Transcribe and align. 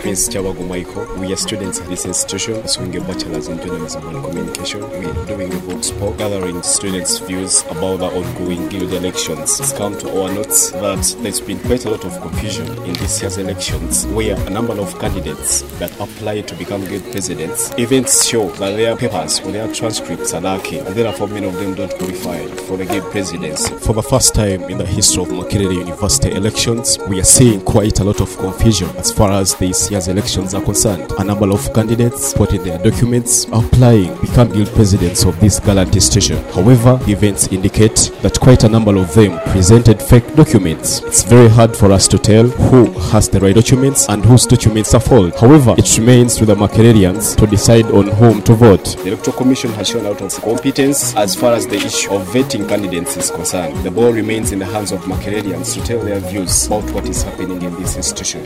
Prince 0.00 0.28
Chawago 0.28 0.66
Michael. 0.68 1.06
We 1.18 1.32
are 1.32 1.36
students 1.36 1.80
at 1.80 1.88
this 1.88 2.04
institution 2.06 2.62
pursuing 2.62 2.96
a 2.96 3.00
bachelor's 3.00 3.48
in 3.48 3.58
journalism 3.58 4.06
and 4.08 4.24
communication. 4.24 4.80
We 4.80 5.06
are 5.06 5.26
doing 5.26 5.52
a 5.52 5.56
vox 5.56 5.90
pop, 5.90 6.16
gathering 6.16 6.62
students' 6.62 7.18
views 7.18 7.62
about 7.70 7.98
the 7.98 8.06
ongoing 8.06 8.68
guild 8.68 8.92
elections. 8.92 9.58
It's 9.58 9.72
come 9.72 9.98
to 9.98 10.22
our 10.22 10.32
notes 10.32 10.70
that 10.70 11.16
there's 11.22 11.40
been 11.40 11.58
quite 11.60 11.84
a 11.86 11.90
lot 11.90 12.04
of 12.04 12.20
confusion 12.20 12.68
in 12.84 12.92
this 12.94 13.20
year's 13.20 13.38
elections, 13.38 14.06
where 14.08 14.38
a 14.46 14.50
number 14.50 14.78
of 14.78 14.96
candidates 15.00 15.62
that 15.78 15.92
apply 16.00 16.42
to 16.42 16.54
become 16.54 16.84
guild 16.84 17.02
presidents 17.10 17.72
even 17.78 18.04
show 18.04 18.48
that 18.50 18.76
their 18.76 18.96
papers 18.96 19.40
or 19.40 19.50
their 19.50 19.72
transcripts 19.74 20.34
are 20.34 20.40
lacking, 20.40 20.86
and 20.86 20.94
therefore 20.94 21.26
many 21.26 21.46
of 21.48 21.54
them 21.54 21.74
don't 21.74 21.92
qualify 21.94 22.46
for 22.66 22.76
the 22.76 22.86
guild 22.86 23.10
presidency. 23.10 23.74
For 23.78 23.92
the 23.92 24.02
first 24.02 24.34
time 24.34 24.62
in 24.64 24.78
the 24.78 24.86
history 24.86 25.22
of 25.22 25.30
Makerere 25.30 25.74
University 25.74 26.30
elections, 26.32 26.98
we 27.08 27.20
are 27.20 27.24
seeing 27.24 27.60
quite 27.60 27.98
a 27.98 28.04
lot 28.04 28.20
of 28.20 28.28
confusion 28.36 28.51
as 28.98 29.10
far 29.10 29.32
as 29.32 29.54
this 29.56 29.90
year's 29.90 30.08
elections 30.08 30.54
are 30.54 30.62
concerned. 30.62 31.10
A 31.18 31.24
number 31.24 31.50
of 31.50 31.72
candidates 31.74 32.32
put 32.32 32.52
in 32.52 32.62
their 32.62 32.78
documents 32.78 33.46
applying 33.52 34.14
become 34.20 34.52
guild 34.52 34.68
presidents 34.68 35.24
of 35.24 35.38
this 35.40 35.58
gallant 35.58 36.00
station. 36.00 36.38
However, 36.52 36.98
events 37.08 37.48
indicate 37.48 38.11
that 38.22 38.38
quite 38.40 38.64
a 38.64 38.68
number 38.68 38.96
of 38.96 39.12
them 39.14 39.38
presented 39.50 40.00
fake 40.00 40.34
documents. 40.34 41.00
It's 41.02 41.24
very 41.24 41.48
hard 41.48 41.76
for 41.76 41.90
us 41.90 42.06
to 42.08 42.18
tell 42.18 42.46
who 42.46 42.90
has 43.10 43.28
the 43.28 43.40
right 43.40 43.54
documents 43.54 44.08
and 44.08 44.24
whose 44.24 44.46
documents 44.46 44.94
are 44.94 45.00
false. 45.00 45.38
However, 45.38 45.74
it 45.76 45.98
remains 45.98 46.38
with 46.40 46.48
the 46.48 46.54
Makererians 46.54 47.36
to 47.36 47.46
decide 47.46 47.86
on 47.86 48.06
whom 48.06 48.42
to 48.44 48.54
vote. 48.54 48.96
The 49.02 49.08
Electoral 49.08 49.36
Commission 49.36 49.72
has 49.72 49.88
shown 49.88 50.06
out 50.06 50.20
of 50.22 50.32
competence 50.40 51.14
as 51.16 51.34
far 51.34 51.52
as 51.52 51.66
the 51.66 51.76
issue 51.76 52.10
of 52.12 52.26
vetting 52.28 52.68
candidates 52.68 53.16
is 53.16 53.30
concerned. 53.30 53.76
The 53.84 53.90
ball 53.90 54.12
remains 54.12 54.52
in 54.52 54.60
the 54.60 54.66
hands 54.66 54.92
of 54.92 55.00
Makererians 55.02 55.74
to 55.74 55.84
tell 55.84 56.00
their 56.00 56.20
views 56.20 56.66
about 56.66 56.88
what 56.92 57.08
is 57.08 57.22
happening 57.24 57.60
in 57.60 57.74
this 57.74 57.96
institution. 57.96 58.42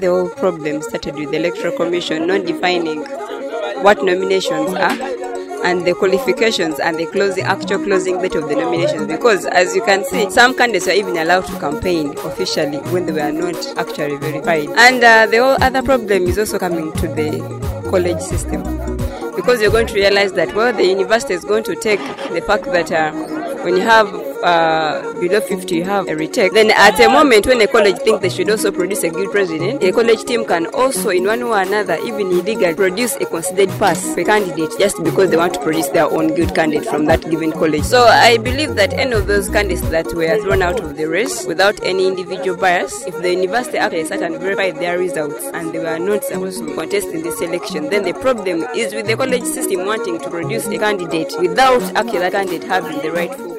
The 0.00 0.08
whole 0.08 0.28
problem 0.30 0.82
started 0.82 1.14
with 1.14 1.30
the 1.30 1.36
Electoral 1.36 1.76
Commission 1.76 2.26
not 2.26 2.44
defining 2.44 3.04
what 3.82 4.04
nominations 4.04 4.74
are 4.74 5.11
and 5.64 5.84
the 5.86 5.94
qualifications 5.94 6.78
and 6.80 6.98
the 6.98 7.42
actual 7.42 7.78
closing 7.84 8.20
date 8.20 8.34
of 8.34 8.48
the 8.48 8.56
nominations. 8.56 9.06
Because, 9.06 9.46
as 9.46 9.74
you 9.74 9.84
can 9.84 10.04
see, 10.04 10.30
some 10.30 10.56
candidates 10.56 10.86
were 10.86 10.92
even 10.92 11.16
allowed 11.16 11.46
to 11.46 11.58
campaign 11.58 12.14
officially 12.18 12.78
when 12.92 13.06
they 13.06 13.12
were 13.12 13.32
not 13.32 13.78
actually 13.78 14.16
verified. 14.16 14.68
And 14.76 15.02
uh, 15.02 15.26
the 15.26 15.38
whole 15.38 15.62
other 15.62 15.82
problem 15.82 16.24
is 16.24 16.38
also 16.38 16.58
coming 16.58 16.92
to 16.94 17.08
the 17.08 17.38
college 17.90 18.20
system. 18.20 18.62
Because 19.36 19.60
you're 19.60 19.70
going 19.70 19.86
to 19.86 19.94
realize 19.94 20.32
that, 20.34 20.54
well, 20.54 20.72
the 20.72 20.84
university 20.84 21.34
is 21.34 21.44
going 21.44 21.64
to 21.64 21.74
take 21.74 22.00
the 22.32 22.42
fact 22.46 22.64
that 22.64 22.92
uh, 22.92 23.12
when 23.64 23.76
you 23.76 23.82
have 23.82 24.31
uh, 24.42 25.12
below 25.20 25.40
50, 25.40 25.74
you 25.74 25.84
have 25.84 26.08
a 26.08 26.16
retake. 26.16 26.52
Then, 26.52 26.70
at 26.70 26.98
a 27.00 27.08
moment 27.08 27.46
when 27.46 27.60
a 27.60 27.66
college 27.66 27.98
thinks 27.98 28.22
they 28.22 28.28
should 28.28 28.50
also 28.50 28.70
produce 28.70 29.04
a 29.04 29.10
good 29.10 29.30
president, 29.30 29.82
a 29.82 29.92
college 29.92 30.24
team 30.24 30.44
can 30.44 30.66
also, 30.66 31.10
in 31.10 31.24
one 31.24 31.44
way 31.44 31.50
or 31.50 31.60
another, 31.62 31.96
even 32.04 32.30
illegally, 32.30 32.74
produce 32.74 33.16
a 33.16 33.26
considered 33.26 33.68
pass 33.78 34.14
for 34.14 34.20
a 34.20 34.24
candidate 34.24 34.70
just 34.78 35.02
because 35.02 35.30
they 35.30 35.36
want 35.36 35.54
to 35.54 35.60
produce 35.60 35.88
their 35.88 36.06
own 36.06 36.34
good 36.34 36.54
candidate 36.54 36.88
from 36.88 37.04
that 37.06 37.22
given 37.30 37.52
college. 37.52 37.84
So, 37.84 38.02
I 38.04 38.38
believe 38.38 38.74
that 38.74 38.92
any 38.92 39.12
of 39.12 39.26
those 39.26 39.48
candidates 39.48 39.88
that 39.90 40.06
were 40.14 40.40
thrown 40.42 40.62
out 40.62 40.80
of 40.80 40.96
the 40.96 41.06
race 41.06 41.46
without 41.46 41.82
any 41.82 42.06
individual 42.06 42.56
bias, 42.56 43.06
if 43.06 43.16
the 43.22 43.30
university 43.30 43.78
actually 43.78 44.04
sat 44.04 44.22
and 44.22 44.38
verified 44.38 44.76
their 44.76 44.98
results 44.98 45.44
and 45.54 45.72
they 45.72 45.78
were 45.78 45.98
not 45.98 46.24
supposed 46.24 46.66
to 46.66 46.74
contest 46.74 47.08
in 47.08 47.22
this 47.22 47.40
election, 47.40 47.88
then 47.88 48.02
the 48.02 48.14
problem 48.14 48.62
is 48.74 48.94
with 48.94 49.06
the 49.06 49.16
college 49.16 49.44
system 49.44 49.86
wanting 49.86 50.18
to 50.18 50.30
produce 50.30 50.66
a 50.66 50.78
candidate 50.78 51.32
without 51.38 51.82
actually 51.96 52.18
that 52.18 52.32
candidate 52.32 52.64
having 52.64 52.98
the 53.02 53.12
rightful 53.12 53.51